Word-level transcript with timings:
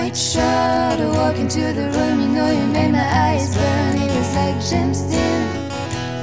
white 0.00 0.36
I 0.36 1.06
walk 1.12 1.36
into 1.36 1.60
the 1.72 1.90
room, 1.96 2.20
you 2.20 2.28
know 2.28 2.50
you 2.50 2.66
made 2.66 2.92
my 2.92 3.08
eyes 3.28 3.54
burn. 3.54 3.96
It 3.96 4.12
was 4.16 4.34
like 4.34 4.56
gemstone 4.68 5.48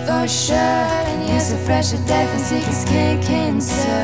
for 0.05 0.27
sure, 0.27 0.89
and 1.09 1.21
he 1.23 1.29
has 1.29 1.51
a 1.51 1.57
fresher 1.57 1.97
death 2.07 2.29
and 2.33 2.41
sick 2.41 2.63
skin 2.73 3.21
cancer. 3.21 3.99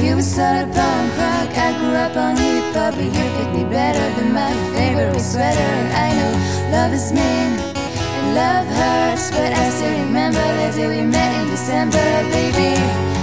You 0.00 0.16
was 0.16 0.26
sort 0.26 0.62
of 0.62 0.68
punk 0.74 1.10
rock, 1.18 1.50
I 1.56 1.68
grew 1.78 1.96
up 2.06 2.16
on 2.16 2.36
hip 2.36 2.74
hop, 2.74 2.94
but 2.94 3.04
you 3.04 3.26
fit 3.36 3.50
me 3.56 3.64
better 3.64 4.06
than 4.16 4.32
my 4.32 4.52
favorite 4.74 5.20
sweater. 5.20 5.70
And 5.80 5.90
I 5.92 6.08
know 6.18 6.32
love 6.76 6.92
is 6.92 7.10
mean 7.12 7.52
and 8.18 8.34
love 8.34 8.66
hurts, 8.78 9.30
but 9.30 9.50
I 9.52 9.70
still 9.70 9.94
remember 10.04 10.44
the 10.60 10.76
day 10.76 10.88
we 10.88 11.02
met 11.02 11.32
in 11.42 11.50
December, 11.50 12.06
baby. 12.30 13.15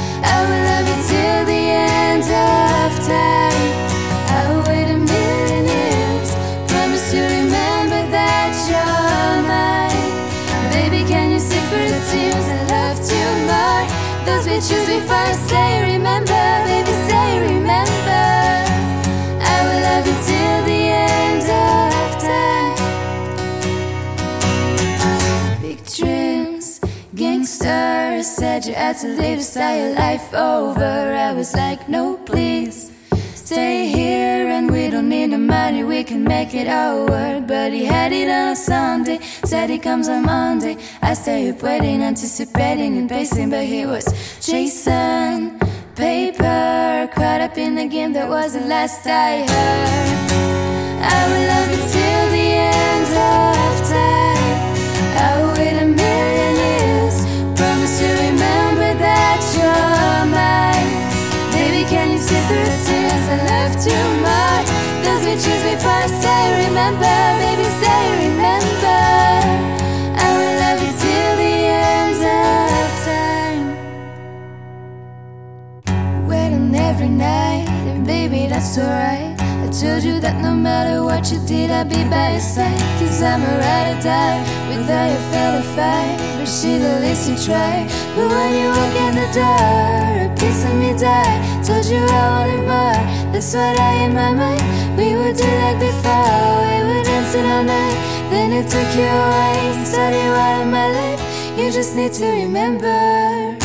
Those 14.26 14.46
bitches 14.48 14.86
before 14.88 15.16
I 15.16 15.34
say 15.34 15.70
remember, 15.94 16.44
baby, 16.68 16.94
say 17.08 17.30
remember. 17.54 18.26
I 19.54 19.58
will 19.66 19.82
love 19.88 20.06
you 20.10 20.18
till 20.28 20.60
the 20.72 20.82
end 21.12 21.46
of 21.66 22.08
time. 22.30 22.78
Big 25.62 25.80
dreams, 25.86 26.68
gangsters 27.14 28.28
said 28.28 28.66
you 28.66 28.74
had 28.74 28.98
to 29.00 29.08
leave 29.08 29.40
to 29.40 29.44
start 29.44 29.78
your 29.78 29.94
life 29.94 30.34
over. 30.34 31.16
I 31.28 31.34
was 31.34 31.54
like, 31.54 31.90
no, 31.90 32.18
please. 32.18 32.92
Stay 33.36 33.88
here 33.88 34.33
we 34.33 34.33
need 35.28 35.32
no 35.32 35.38
money, 35.38 35.84
we 35.84 36.04
can 36.04 36.24
make 36.24 36.54
it 36.54 36.68
all 36.68 37.06
work. 37.06 37.48
But 37.48 37.72
he 37.72 37.86
had 37.86 38.12
it 38.12 38.30
on 38.30 38.50
a 38.50 38.56
Sunday, 38.56 39.20
said 39.46 39.70
he 39.70 39.80
comes 39.80 40.10
on 40.10 40.24
Monday. 40.24 40.78
I 41.02 41.14
stay 41.14 41.50
up 41.50 41.62
waiting, 41.64 42.02
anticipating 42.02 42.98
and 42.98 43.10
pacing, 43.10 43.50
but 43.50 43.66
he 43.66 43.86
was 43.86 44.06
chasing 44.42 45.60
paper. 45.96 47.10
Caught 47.16 47.42
up 47.42 47.58
in 47.58 47.76
the 47.76 47.88
game, 47.88 48.14
that 48.14 48.30
was 48.30 48.54
the 48.54 48.62
last 48.62 49.06
I 49.08 49.46
heard. 49.48 50.73
Every 77.04 77.18
night, 77.18 77.68
and 77.92 78.06
baby, 78.06 78.48
that's 78.48 78.78
alright. 78.78 79.36
I 79.40 79.68
told 79.68 80.04
you 80.04 80.20
that 80.22 80.42
no 80.42 80.54
matter 80.54 81.04
what 81.04 81.32
you 81.32 81.40
did, 81.46 81.70
I'd 81.70 81.90
be 81.90 82.04
by 82.08 82.32
your 82.32 82.40
side. 82.40 82.80
Cause 83.00 83.22
I'm 83.22 83.42
a 83.42 83.54
ride 83.60 83.92
or 83.92 84.02
die, 84.02 84.40
without 84.70 85.12
you 85.12 85.22
felt 85.32 85.60
a 85.60 85.64
fight. 85.76 86.16
But 86.38 86.48
shit, 86.48 86.82
at 86.82 87.02
least 87.02 87.28
you 87.28 87.36
try. 87.36 87.84
But 88.16 88.28
when 88.32 88.52
you 88.56 88.70
walk 88.72 88.96
in 89.06 89.14
the 89.20 89.28
door, 89.36 90.12
a 90.24 90.30
piece 90.40 90.64
of 90.64 90.76
me 90.80 90.92
died. 90.96 91.40
Told 91.66 91.86
you 91.92 92.00
I 92.00 92.24
wanted 92.36 92.64
more, 92.72 93.04
that's 93.34 93.54
what 93.54 93.76
I 93.80 94.06
in 94.06 94.14
my 94.14 94.32
mind. 94.32 94.64
We 94.96 95.16
would 95.18 95.36
do 95.36 95.50
like 95.64 95.80
before, 95.84 96.56
we 96.64 96.78
would 96.88 97.04
dance 97.04 97.36
all 97.36 97.64
night. 97.64 98.00
Then 98.32 98.52
it 98.54 98.68
took 98.72 98.90
you 98.96 99.12
away, 99.24 99.84
started 99.84 100.32
out 100.40 100.62
of 100.62 100.68
my 100.72 100.88
life. 101.00 101.22
You 101.58 101.70
just 101.70 101.96
need 101.96 102.14
to 102.14 102.26
remember. 102.44 103.63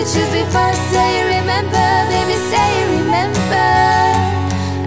baby, 0.00 0.10
choose 0.12 0.32
me 0.32 0.42
first. 0.44 0.82
Say 0.90 1.20
you 1.20 1.26
remember, 1.40 2.06
baby, 2.08 2.36
say 2.50 2.68
you 2.80 2.86
remember. 3.00 3.70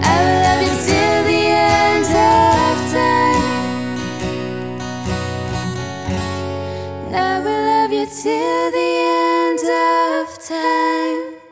I 0.02 0.16
will 0.22 0.40
love 0.42 0.62
you 0.62 0.74
till 0.86 1.20
the 1.30 1.42
end 1.50 2.06
of 2.06 2.76
time. 2.92 3.42
I 7.14 7.40
will 7.40 7.62
love 7.72 7.92
you 7.92 8.06
till 8.06 8.70
the 8.70 8.90
end 9.06 9.60
of 9.60 10.38
time. 10.42 11.43